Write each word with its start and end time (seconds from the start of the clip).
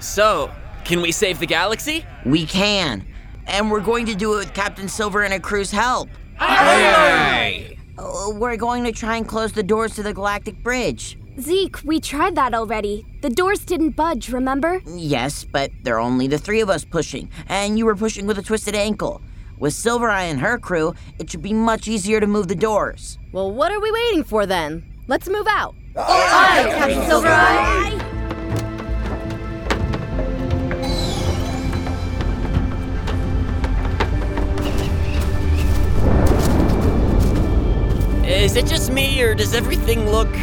So, 0.00 0.50
can 0.84 1.00
we 1.00 1.10
save 1.10 1.38
the 1.38 1.46
galaxy? 1.46 2.04
We 2.26 2.44
can. 2.44 3.06
And 3.46 3.70
we're 3.70 3.80
going 3.80 4.04
to 4.06 4.14
do 4.14 4.34
it 4.34 4.36
with 4.36 4.54
Captain 4.54 4.88
Silver 4.88 5.22
and 5.22 5.32
a 5.32 5.40
crew's 5.40 5.70
help. 5.70 6.10
Hey! 6.38 7.78
Uh, 7.96 8.30
We're 8.34 8.56
going 8.56 8.84
to 8.84 8.92
try 8.92 9.16
and 9.16 9.26
close 9.26 9.52
the 9.52 9.62
doors 9.62 9.94
to 9.94 10.02
the 10.02 10.12
Galactic 10.12 10.62
Bridge. 10.62 11.18
Zeke, 11.40 11.82
we 11.82 11.98
tried 11.98 12.34
that 12.34 12.54
already. 12.54 13.06
The 13.22 13.30
doors 13.30 13.64
didn't 13.64 13.90
budge, 13.96 14.28
remember? 14.30 14.82
Yes, 14.86 15.44
but 15.44 15.70
there 15.82 15.96
are 15.96 16.00
only 16.00 16.26
the 16.26 16.38
three 16.38 16.60
of 16.60 16.68
us 16.68 16.84
pushing, 16.84 17.30
and 17.48 17.78
you 17.78 17.86
were 17.86 17.96
pushing 17.96 18.26
with 18.26 18.38
a 18.38 18.42
twisted 18.42 18.74
ankle. 18.74 19.22
With 19.58 19.72
Silver 19.72 20.10
Eye 20.10 20.24
and 20.24 20.40
her 20.40 20.58
crew, 20.58 20.94
it 21.18 21.30
should 21.30 21.42
be 21.42 21.52
much 21.52 21.86
easier 21.86 22.18
to 22.20 22.26
move 22.26 22.48
the 22.48 22.54
doors. 22.54 23.18
Well, 23.32 23.52
what 23.52 23.70
are 23.72 23.80
we 23.80 23.90
waiting 23.90 24.24
for 24.24 24.46
then? 24.46 24.84
Let's 25.06 25.28
move 25.28 25.46
out. 25.48 25.74
Oh! 25.96 26.02
Aye, 26.02 26.64
Captain 26.76 27.02
Silvereye. 27.02 28.00
Is 38.26 38.56
it 38.56 38.66
just 38.66 38.90
me, 38.90 39.22
or 39.22 39.34
does 39.34 39.54
everything 39.54 40.10
look 40.10 40.34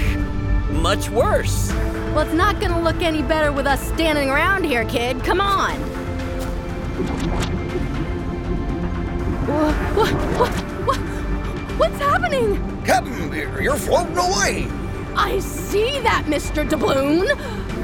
much 0.72 1.09
worse? 1.09 1.72
Well, 2.14 2.20
it's 2.22 2.34
not 2.34 2.59
gonna 2.62 2.81
look 2.81 3.02
any 3.02 3.22
better 3.22 3.52
with 3.52 3.67
us 3.67 3.81
standing 3.89 4.30
around 4.30 4.64
here, 4.64 4.86
kid. 4.86 5.23
Come 5.23 5.41
on. 5.41 5.80
What, 9.41 9.76
what, 9.95 10.13
what, 10.40 10.54
what, 10.86 11.00
what's 11.80 11.98
happening? 11.98 12.84
Captain, 12.84 13.34
you're 13.59 13.76
floating 13.76 14.17
away. 14.17 14.67
I 15.16 15.40
see 15.40 16.00
that, 16.02 16.25
Mr. 16.28 16.67
Doubloon. 16.67 17.28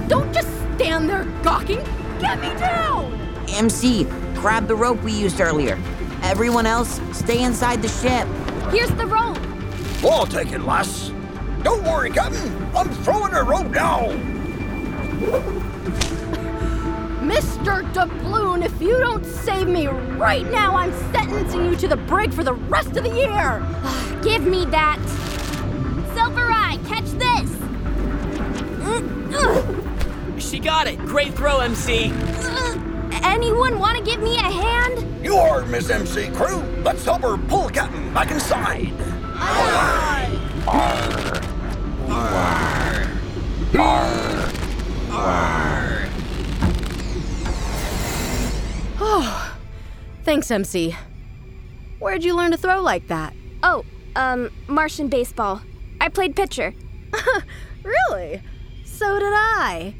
Don't 0.07 0.31
just 0.31 0.47
stand 0.75 1.09
there 1.09 1.25
gawking. 1.41 1.79
Get 2.19 2.39
me 2.39 2.49
down. 2.59 3.11
MC, 3.49 4.03
grab 4.35 4.67
the 4.67 4.75
rope 4.75 5.01
we 5.01 5.11
used 5.11 5.41
earlier. 5.41 5.79
Everyone 6.21 6.67
else, 6.67 7.01
stay 7.11 7.43
inside 7.43 7.81
the 7.81 7.89
ship. 7.89 8.27
Here's 8.71 8.91
the 8.91 9.07
rope. 9.07 9.39
I'll 10.03 10.27
take 10.27 10.51
it, 10.51 10.61
lass. 10.61 11.11
Don't 11.63 11.83
worry, 11.83 12.11
Captain. 12.11 12.53
I'm 12.75 12.89
throwing 13.03 13.33
the 13.33 13.41
rope 13.41 13.71
now. 13.71 14.11
Mr. 17.67 17.83
Doubloon, 17.93 18.63
if 18.63 18.81
you 18.81 18.97
don't 18.97 19.25
save 19.25 19.67
me 19.67 19.87
right 19.87 20.49
now, 20.51 20.77
I'm 20.77 20.93
sentencing 21.11 21.65
you 21.65 21.75
to 21.75 21.89
the 21.89 21.97
brig 21.97 22.33
for 22.33 22.41
the 22.41 22.53
rest 22.53 22.95
of 22.95 23.03
the 23.03 23.09
year. 23.09 23.61
Give 24.23 24.41
me 24.47 24.63
that. 24.67 24.97
Silver 26.13 26.49
Eye, 26.49 26.79
catch 26.87 27.03
this. 27.19 27.51
She 30.41 30.59
got 30.59 30.87
it. 30.87 30.97
Great 30.99 31.33
throw, 31.33 31.59
MC. 31.59 32.13
Uh, 32.13 32.79
anyone 33.23 33.79
want 33.79 33.97
to 33.97 34.03
give 34.03 34.21
me 34.21 34.37
a 34.37 34.41
hand? 34.41 35.25
You 35.25 35.35
are 35.35 35.65
Miss 35.65 35.89
MC 35.89 36.29
Crew. 36.29 36.59
Let's 36.83 37.03
help 37.03 37.23
her 37.23 37.37
pull 37.37 37.67
Captain 37.69 38.13
back 38.13 38.31
inside. 38.31 38.93
Thanks, 50.27 50.51
MC. 50.51 50.93
Where'd 51.99 52.21
you 52.21 52.35
learn 52.35 52.51
to 52.51 52.57
throw 52.57 52.81
like 52.81 53.07
that? 53.07 53.33
Oh, 53.63 53.85
um, 54.17 54.51
Martian 54.67 55.07
baseball. 55.07 55.61
I 56.01 56.09
played 56.09 56.35
pitcher. 56.35 56.73
Really? 57.83 58.41
So 58.83 59.17
did 59.17 59.31
I. 59.33 59.95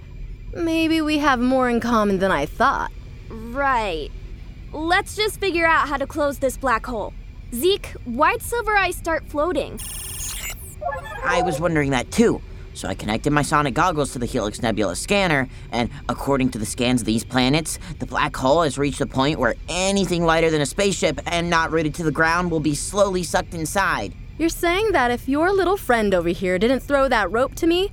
Maybe 0.53 0.99
we 0.99 1.19
have 1.19 1.39
more 1.39 1.69
in 1.69 1.79
common 1.79 2.19
than 2.19 2.31
I 2.31 2.45
thought. 2.45 2.91
Right. 3.29 4.09
Let's 4.73 5.15
just 5.15 5.39
figure 5.39 5.65
out 5.65 5.87
how 5.87 5.95
to 5.95 6.05
close 6.05 6.39
this 6.39 6.57
black 6.57 6.85
hole. 6.85 7.13
Zeke, 7.53 7.87
why'd 8.03 8.41
Silver 8.41 8.75
Eye 8.75 8.91
start 8.91 9.25
floating? 9.29 9.79
I 11.23 11.41
was 11.43 11.61
wondering 11.61 11.91
that 11.91 12.11
too. 12.11 12.41
So 12.77 12.87
I 12.87 12.93
connected 12.93 13.33
my 13.33 13.41
sonic 13.41 13.73
goggles 13.73 14.13
to 14.13 14.19
the 14.19 14.27
Helix 14.27 14.61
Nebula 14.61 14.95
scanner, 14.95 15.49
and 15.71 15.89
according 16.09 16.51
to 16.51 16.59
the 16.59 16.65
scans 16.65 17.01
of 17.01 17.07
these 17.07 17.23
planets, 17.23 17.79
the 17.97 18.05
black 18.05 18.35
hole 18.35 18.61
has 18.61 18.77
reached 18.77 19.01
a 19.01 19.07
point 19.07 19.39
where 19.39 19.55
anything 19.67 20.23
lighter 20.23 20.51
than 20.51 20.61
a 20.61 20.65
spaceship 20.67 21.19
and 21.25 21.49
not 21.49 21.71
rooted 21.71 21.95
to 21.95 22.03
the 22.03 22.11
ground 22.11 22.51
will 22.51 22.59
be 22.59 22.75
slowly 22.75 23.23
sucked 23.23 23.55
inside. 23.55 24.13
You're 24.37 24.49
saying 24.49 24.91
that 24.91 25.09
if 25.09 25.27
your 25.27 25.51
little 25.51 25.75
friend 25.75 26.13
over 26.13 26.29
here 26.29 26.59
didn't 26.59 26.81
throw 26.81 27.07
that 27.07 27.31
rope 27.31 27.55
to 27.55 27.65
me, 27.65 27.91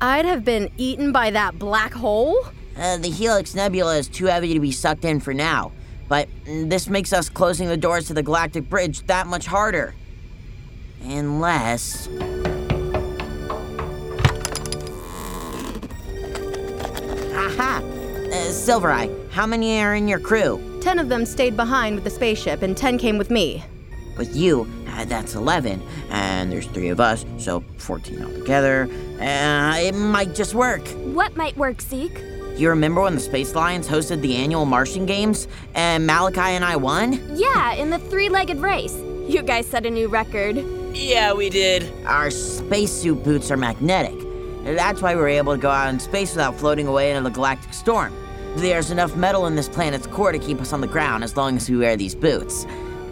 I'd 0.00 0.24
have 0.24 0.46
been 0.46 0.70
eaten 0.78 1.12
by 1.12 1.30
that 1.32 1.58
black 1.58 1.92
hole? 1.92 2.42
Uh, 2.74 2.96
the 2.96 3.10
Helix 3.10 3.54
Nebula 3.54 3.98
is 3.98 4.08
too 4.08 4.24
heavy 4.24 4.54
to 4.54 4.60
be 4.60 4.72
sucked 4.72 5.04
in 5.04 5.20
for 5.20 5.34
now, 5.34 5.72
but 6.08 6.26
this 6.46 6.88
makes 6.88 7.12
us 7.12 7.28
closing 7.28 7.68
the 7.68 7.76
doors 7.76 8.06
to 8.06 8.14
the 8.14 8.22
Galactic 8.22 8.70
Bridge 8.70 9.06
that 9.08 9.26
much 9.26 9.44
harder. 9.44 9.94
Unless. 11.02 12.08
Aha! 17.52 17.82
Uh, 18.32 18.50
Silver 18.50 18.90
Eye, 18.90 19.10
how 19.30 19.46
many 19.46 19.78
are 19.80 19.94
in 19.94 20.08
your 20.08 20.18
crew? 20.18 20.58
Ten 20.80 20.98
of 20.98 21.08
them 21.10 21.26
stayed 21.26 21.54
behind 21.54 21.94
with 21.94 22.04
the 22.04 22.10
spaceship, 22.10 22.62
and 22.62 22.74
ten 22.76 22.96
came 22.98 23.18
with 23.18 23.30
me. 23.30 23.62
With 24.16 24.34
you, 24.34 24.66
uh, 24.88 25.04
that's 25.04 25.34
11, 25.34 25.82
and 26.10 26.50
there's 26.50 26.66
three 26.66 26.88
of 26.88 26.98
us, 26.98 27.26
so 27.38 27.62
14 27.78 28.24
altogether. 28.24 28.88
Uh, 29.20 29.76
it 29.78 29.94
might 29.94 30.34
just 30.34 30.54
work. 30.54 30.86
What 31.14 31.36
might 31.36 31.56
work, 31.58 31.82
Zeke? 31.82 32.18
You 32.56 32.70
remember 32.70 33.02
when 33.02 33.14
the 33.14 33.20
Space 33.20 33.54
Lions 33.54 33.86
hosted 33.86 34.22
the 34.22 34.36
annual 34.36 34.64
Martian 34.64 35.04
Games, 35.04 35.46
and 35.74 36.06
Malachi 36.06 36.40
and 36.40 36.64
I 36.64 36.76
won? 36.76 37.20
Yeah, 37.36 37.74
in 37.74 37.90
the 37.90 37.98
three 37.98 38.28
legged 38.30 38.60
race. 38.60 38.96
You 39.26 39.42
guys 39.42 39.66
set 39.66 39.84
a 39.84 39.90
new 39.90 40.08
record. 40.08 40.56
Yeah, 40.94 41.32
we 41.34 41.48
did. 41.50 41.90
Our 42.06 42.30
spacesuit 42.30 43.22
boots 43.22 43.50
are 43.50 43.56
magnetic. 43.56 44.14
That's 44.64 45.02
why 45.02 45.14
we 45.14 45.20
were 45.20 45.28
able 45.28 45.54
to 45.54 45.60
go 45.60 45.70
out 45.70 45.92
in 45.92 45.98
space 45.98 46.30
without 46.30 46.54
floating 46.54 46.86
away 46.86 47.10
into 47.10 47.22
the 47.22 47.34
galactic 47.34 47.74
storm. 47.74 48.14
There's 48.56 48.90
enough 48.90 49.16
metal 49.16 49.46
in 49.46 49.56
this 49.56 49.68
planet's 49.68 50.06
core 50.06 50.30
to 50.30 50.38
keep 50.38 50.60
us 50.60 50.72
on 50.72 50.80
the 50.80 50.86
ground 50.86 51.24
as 51.24 51.36
long 51.36 51.56
as 51.56 51.68
we 51.68 51.76
wear 51.76 51.96
these 51.96 52.14
boots. 52.14 52.66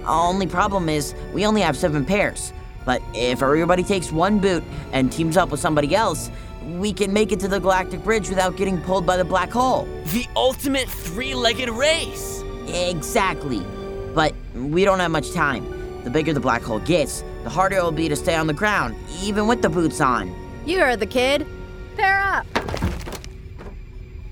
Only 0.06 0.47
problem 0.47 0.88
is, 0.88 1.15
we 1.33 1.44
only 1.44 1.61
have 1.62 1.77
seven 1.77 2.05
pairs. 2.05 2.53
But 2.84 3.03
if 3.15 3.43
everybody 3.43 3.83
takes 3.83 4.12
one 4.12 4.38
boot 4.38 4.62
and 4.93 5.12
teams 5.12 5.37
up 5.37 5.50
with 5.50 5.61
somebody 5.61 5.94
else, 5.94 6.31
we 6.62 6.93
can 6.93 7.12
make 7.12 7.33
it 7.33 7.41
to 7.41 7.49
the 7.49 7.59
Galactic 7.59 8.05
Bridge 8.05 8.28
without 8.28 8.56
getting 8.56 8.81
pulled 8.82 9.06
by 9.06 9.17
the 9.17 9.25
black 9.25 9.50
hole. 9.50 9.87
The 10.06 10.27
ultimate 10.37 10.88
three 10.88 11.34
legged 11.34 11.69
race. 11.71 12.43
Exactly. 12.69 13.62
But 14.15 14.34
we 14.55 14.84
don't 14.84 15.00
have 15.00 15.11
much 15.11 15.32
time. 15.32 16.03
The 16.05 16.11
bigger 16.11 16.32
the 16.32 16.41
black 16.41 16.62
hole 16.62 16.81
gets, 16.81 17.22
the 17.44 17.50
harder 17.50 17.77
it 17.77 17.82
will 17.82 17.93
be 17.93 18.09
to 18.09 18.17
stay 18.17 18.34
on 18.34 18.47
the 18.47 18.55
ground, 18.55 18.97
even 19.22 19.47
with 19.47 19.62
the 19.62 19.69
boots 19.69 20.00
on. 20.00 20.34
You 20.66 20.78
heard 20.78 21.00
the 21.00 21.06
kid. 21.06 21.47
Pair 21.97 22.21
up. 22.21 22.47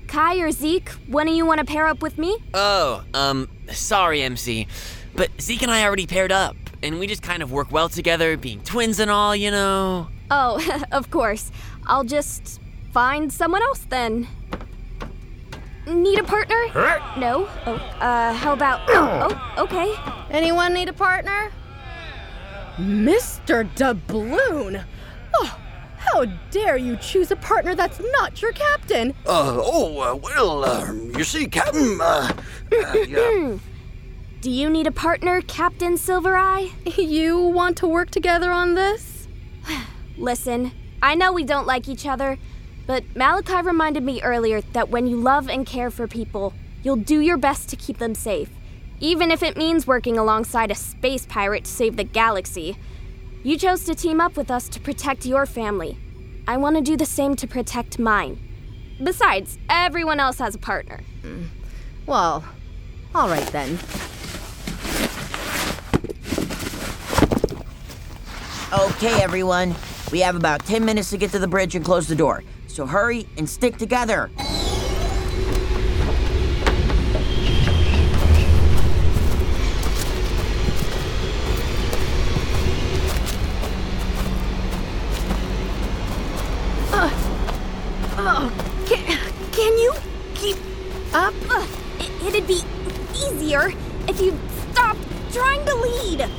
Kai 0.07 0.37
or 0.39 0.51
Zeke, 0.51 0.89
one 1.07 1.27
of 1.27 1.33
you 1.35 1.45
want 1.45 1.59
to 1.59 1.65
pair 1.65 1.85
up 1.85 2.01
with 2.01 2.17
me? 2.17 2.37
Oh, 2.53 3.03
um, 3.13 3.47
sorry, 3.71 4.21
MC. 4.21 4.67
But 5.15 5.29
Zeke 5.39 5.63
and 5.63 5.71
I 5.71 5.83
already 5.83 6.07
paired 6.07 6.31
up, 6.31 6.55
and 6.81 6.99
we 6.99 7.05
just 7.07 7.21
kind 7.21 7.43
of 7.43 7.51
work 7.51 7.71
well 7.71 7.89
together, 7.89 8.35
being 8.37 8.61
twins 8.61 8.99
and 8.99 9.11
all, 9.11 9.35
you 9.35 9.51
know. 9.51 10.07
Oh, 10.31 10.83
of 10.91 11.11
course. 11.11 11.51
I'll 11.85 12.03
just 12.03 12.59
find 12.91 13.31
someone 13.31 13.61
else 13.61 13.85
then. 13.89 14.27
Need 15.87 16.19
a 16.19 16.23
partner? 16.23 16.67
No? 17.17 17.47
Oh, 17.65 17.75
uh, 17.99 18.33
how 18.33 18.53
about. 18.53 18.81
Oh, 18.89 19.55
okay. 19.63 19.95
Anyone 20.31 20.73
need 20.73 20.89
a 20.89 20.93
partner? 20.93 21.51
Mr. 22.77 23.67
Doubloon! 23.75 24.83
How 26.19 26.25
dare 26.51 26.75
you 26.75 26.97
choose 26.97 27.31
a 27.31 27.37
partner 27.37 27.75
that's 27.75 28.01
not 28.11 28.41
your 28.41 28.51
captain? 28.51 29.11
Uh, 29.25 29.57
oh, 29.63 30.01
uh, 30.01 30.15
well, 30.15 30.65
uh, 30.65 30.91
you 30.91 31.23
see, 31.23 31.47
Captain, 31.47 31.97
uh, 32.01 32.33
uh, 32.73 32.97
yeah. 33.07 33.57
Do 34.41 34.51
you 34.51 34.69
need 34.69 34.85
a 34.85 34.91
partner, 34.91 35.39
Captain 35.39 35.95
Silver 35.95 36.35
Eye? 36.35 36.71
You 36.97 37.39
want 37.39 37.77
to 37.77 37.87
work 37.87 38.11
together 38.11 38.51
on 38.51 38.73
this? 38.73 39.29
Listen, 40.17 40.73
I 41.01 41.15
know 41.15 41.31
we 41.31 41.45
don't 41.45 41.65
like 41.65 41.87
each 41.87 42.05
other, 42.05 42.37
but 42.85 43.05
Malachi 43.15 43.61
reminded 43.61 44.03
me 44.03 44.21
earlier 44.21 44.59
that 44.73 44.89
when 44.89 45.07
you 45.07 45.15
love 45.15 45.47
and 45.49 45.65
care 45.65 45.89
for 45.89 46.05
people, 46.05 46.53
you'll 46.83 46.97
do 46.97 47.21
your 47.21 47.37
best 47.37 47.69
to 47.69 47.77
keep 47.77 47.97
them 47.97 48.13
safe, 48.13 48.49
even 48.99 49.31
if 49.31 49.41
it 49.41 49.55
means 49.55 49.87
working 49.87 50.17
alongside 50.17 50.69
a 50.69 50.75
space 50.75 51.25
pirate 51.25 51.63
to 51.63 51.71
save 51.71 51.95
the 51.95 52.03
galaxy. 52.03 52.75
You 53.41 53.57
chose 53.57 53.85
to 53.85 53.95
team 53.95 54.19
up 54.19 54.35
with 54.35 54.51
us 54.51 54.67
to 54.67 54.81
protect 54.81 55.25
your 55.25 55.45
family. 55.45 55.97
I 56.49 56.57
want 56.57 56.77
to 56.77 56.81
do 56.81 56.97
the 56.97 57.05
same 57.05 57.35
to 57.35 57.45
protect 57.45 57.99
mine. 57.99 58.39
Besides, 59.03 59.59
everyone 59.69 60.19
else 60.19 60.39
has 60.39 60.55
a 60.55 60.57
partner. 60.57 61.01
Hmm. 61.21 61.43
Well, 62.07 62.43
all 63.13 63.29
right 63.29 63.45
then. 63.49 63.77
Okay, 68.73 69.21
everyone. 69.21 69.75
We 70.11 70.21
have 70.21 70.35
about 70.35 70.65
10 70.65 70.83
minutes 70.83 71.11
to 71.11 71.17
get 71.17 71.29
to 71.33 71.39
the 71.39 71.47
bridge 71.47 71.75
and 71.75 71.85
close 71.85 72.07
the 72.07 72.15
door. 72.15 72.43
So 72.65 72.87
hurry 72.87 73.27
and 73.37 73.47
stick 73.47 73.77
together. 73.77 74.31
Keep 90.39 90.57
up? 91.13 91.33
It, 91.99 92.09
it'd 92.27 92.47
be 92.47 92.61
easier 93.13 93.73
if 94.07 94.21
you 94.21 94.37
stopped 94.71 94.99
trying 95.33 95.65
to 95.65 95.75
lead. 95.75 96.29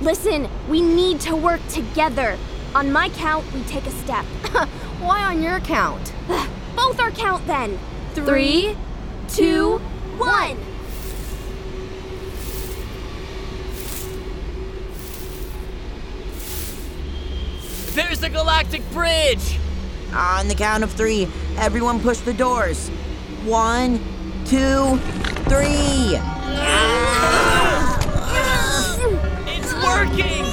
Listen, 0.00 0.48
we 0.68 0.82
need 0.82 1.20
to 1.20 1.34
work 1.34 1.66
together. 1.68 2.36
On 2.74 2.92
my 2.92 3.08
count, 3.08 3.50
we 3.54 3.62
take 3.62 3.86
a 3.86 3.90
step. 3.90 4.24
Why 5.00 5.24
on 5.24 5.42
your 5.42 5.60
count? 5.60 6.12
Both 6.76 7.00
our 7.00 7.10
count 7.10 7.46
then. 7.46 7.78
Three, 8.12 8.76
two, 9.28 9.78
one. 10.18 10.56
There's 17.94 18.20
the 18.20 18.28
Galactic 18.28 18.88
Bridge! 18.92 19.58
On 20.14 20.48
the 20.48 20.54
count 20.54 20.82
of 20.82 20.92
three, 20.92 21.28
everyone 21.56 22.00
push 22.00 22.18
the 22.18 22.32
doors. 22.32 22.88
One, 23.44 23.98
two, 24.46 24.98
three. 25.48 26.18
It's 29.46 29.72
working! 29.74 30.44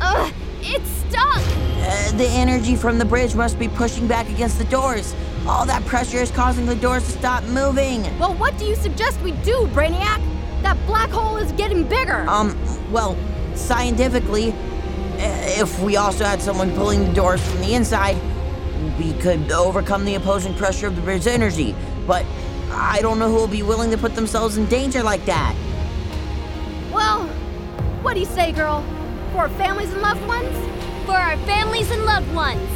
Ugh, 0.00 0.32
it's 0.62 0.90
stuck. 1.08 1.36
Uh, 1.36 2.16
the 2.16 2.26
energy 2.28 2.76
from 2.76 2.98
the 2.98 3.04
bridge 3.04 3.34
must 3.34 3.58
be 3.58 3.68
pushing 3.68 4.06
back 4.06 4.28
against 4.30 4.58
the 4.58 4.64
doors. 4.64 5.14
All 5.46 5.66
that 5.66 5.84
pressure 5.84 6.18
is 6.18 6.30
causing 6.30 6.64
the 6.64 6.76
doors 6.76 7.04
to 7.04 7.10
stop 7.12 7.44
moving. 7.44 8.02
Well, 8.18 8.34
what 8.34 8.56
do 8.58 8.64
you 8.64 8.74
suggest 8.74 9.20
we 9.20 9.32
do, 9.42 9.68
Brainiac? 9.72 10.22
That 10.62 10.78
black 10.86 11.10
hole 11.10 11.36
is 11.36 11.52
getting 11.52 11.84
bigger. 11.86 12.24
Um, 12.26 12.56
well, 12.90 13.16
scientifically, 13.54 14.52
uh, 14.52 14.73
if 15.24 15.80
we 15.80 15.96
also 15.96 16.24
had 16.24 16.42
someone 16.42 16.74
pulling 16.74 17.04
the 17.06 17.12
doors 17.12 17.42
from 17.46 17.60
the 17.60 17.74
inside, 17.74 18.16
we 18.98 19.12
could 19.14 19.50
overcome 19.50 20.04
the 20.04 20.14
opposing 20.14 20.54
pressure 20.54 20.86
of 20.86 20.96
the 20.96 21.02
bridge's 21.02 21.26
energy. 21.26 21.74
But 22.06 22.26
I 22.70 23.00
don't 23.00 23.18
know 23.18 23.28
who 23.28 23.36
will 23.36 23.48
be 23.48 23.62
willing 23.62 23.90
to 23.90 23.98
put 23.98 24.14
themselves 24.14 24.56
in 24.56 24.66
danger 24.66 25.02
like 25.02 25.24
that. 25.26 25.54
well, 26.92 27.26
what 28.02 28.14
do 28.14 28.20
you 28.20 28.26
say, 28.26 28.52
girl? 28.52 28.84
For 29.32 29.38
our 29.38 29.48
families 29.50 29.90
and 29.92 30.02
loved 30.02 30.26
ones? 30.26 30.54
For 31.06 31.12
our 31.12 31.36
families 31.38 31.90
and 31.90 32.04
loved 32.04 32.32
ones. 32.34 32.68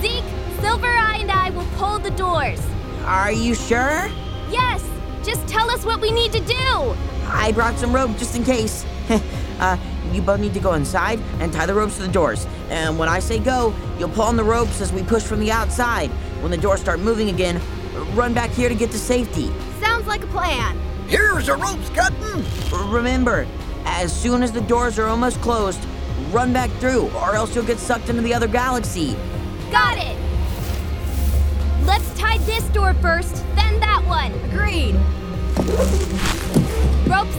Zeke, 0.00 0.24
Silver 0.60 0.86
Eye, 0.86 1.18
and 1.20 1.30
I 1.30 1.50
will 1.50 1.66
pull 1.76 1.98
the 1.98 2.10
doors. 2.10 2.60
Are 3.04 3.32
you 3.32 3.54
sure? 3.54 4.08
Yes, 4.50 4.84
just 5.22 5.46
tell 5.48 5.70
us 5.70 5.84
what 5.84 6.00
we 6.00 6.10
need 6.10 6.32
to 6.32 6.40
do. 6.40 6.94
I 7.26 7.52
brought 7.52 7.78
some 7.78 7.94
rope 7.94 8.16
just 8.18 8.36
in 8.36 8.44
case. 8.44 8.84
uh, 9.58 9.76
you 10.12 10.22
both 10.22 10.40
need 10.40 10.54
to 10.54 10.60
go 10.60 10.74
inside 10.74 11.20
and 11.40 11.52
tie 11.52 11.66
the 11.66 11.74
ropes 11.74 11.96
to 11.96 12.02
the 12.02 12.08
doors. 12.08 12.46
And 12.70 12.98
when 12.98 13.08
I 13.08 13.18
say 13.18 13.38
go, 13.38 13.74
you'll 13.98 14.10
pull 14.10 14.24
on 14.24 14.36
the 14.36 14.44
ropes 14.44 14.80
as 14.80 14.92
we 14.92 15.02
push 15.02 15.22
from 15.22 15.40
the 15.40 15.50
outside. 15.50 16.10
When 16.40 16.50
the 16.50 16.56
doors 16.56 16.80
start 16.80 17.00
moving 17.00 17.28
again, 17.28 17.60
run 18.14 18.34
back 18.34 18.50
here 18.50 18.68
to 18.68 18.74
get 18.74 18.90
to 18.90 18.98
safety. 18.98 19.50
Sounds 19.80 20.06
like 20.06 20.22
a 20.22 20.28
plan. 20.28 20.78
Here's 21.08 21.46
the 21.46 21.56
ropes, 21.56 21.88
Captain. 21.90 22.44
Remember, 22.90 23.46
as 23.84 24.12
soon 24.12 24.42
as 24.42 24.52
the 24.52 24.60
doors 24.62 24.98
are 24.98 25.06
almost 25.06 25.40
closed, 25.40 25.80
run 26.30 26.52
back 26.52 26.70
through, 26.80 27.10
or 27.16 27.34
else 27.34 27.54
you'll 27.54 27.64
get 27.64 27.78
sucked 27.78 28.08
into 28.08 28.22
the 28.22 28.34
other 28.34 28.48
galaxy. 28.48 29.16
Got 29.70 29.98
it. 29.98 30.16
Let's 31.84 32.18
tie 32.18 32.38
this 32.38 32.64
door 32.68 32.94
first, 32.94 33.44
then 33.54 33.78
that 33.80 34.02
one. 34.06 34.32
Agreed. 34.50 34.94
Ropes 37.06 37.36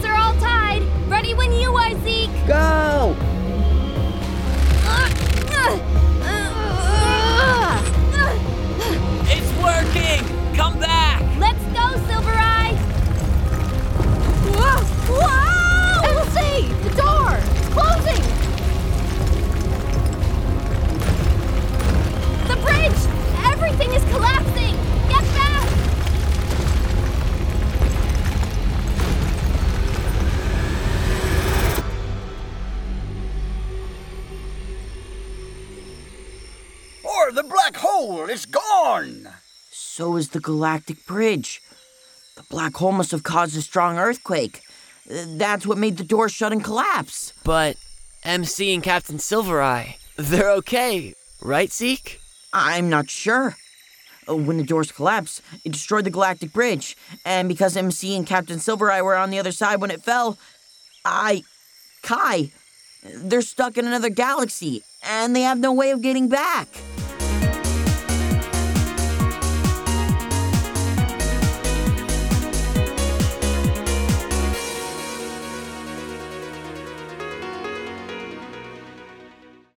the 37.96 38.06
black 38.06 38.18
hole 38.18 38.28
is 38.28 38.46
gone. 38.46 39.28
So 39.70 40.16
is 40.16 40.30
the 40.30 40.40
galactic 40.40 41.06
bridge. 41.06 41.62
The 42.36 42.42
black 42.44 42.74
hole 42.76 42.92
must 42.92 43.10
have 43.10 43.22
caused 43.22 43.56
a 43.56 43.62
strong 43.62 43.98
earthquake. 43.98 44.60
That's 45.08 45.66
what 45.66 45.78
made 45.78 45.96
the 45.96 46.04
door 46.04 46.28
shut 46.28 46.52
and 46.52 46.62
collapse. 46.62 47.32
But 47.44 47.76
MC 48.24 48.74
and 48.74 48.82
Captain 48.82 49.16
Silvereye, 49.16 49.96
they're 50.16 50.50
okay, 50.52 51.14
right, 51.40 51.72
Zeke? 51.72 52.20
I'm 52.52 52.90
not 52.90 53.08
sure. 53.08 53.56
When 54.28 54.56
the 54.56 54.64
doors 54.64 54.90
collapsed, 54.90 55.40
it 55.64 55.72
destroyed 55.72 56.04
the 56.04 56.10
galactic 56.10 56.52
bridge. 56.52 56.96
And 57.24 57.48
because 57.48 57.76
MC 57.76 58.16
and 58.16 58.26
Captain 58.26 58.58
Silvereye 58.58 59.04
were 59.04 59.14
on 59.14 59.30
the 59.30 59.38
other 59.38 59.52
side 59.52 59.80
when 59.80 59.90
it 59.90 60.02
fell, 60.02 60.36
I. 61.04 61.44
Kai. 62.02 62.50
They're 63.04 63.42
stuck 63.42 63.78
in 63.78 63.86
another 63.86 64.10
galaxy, 64.10 64.82
and 65.04 65.34
they 65.34 65.42
have 65.42 65.58
no 65.58 65.72
way 65.72 65.92
of 65.92 66.02
getting 66.02 66.28
back. 66.28 66.68